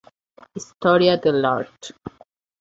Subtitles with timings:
[0.59, 1.91] Historia de l’art.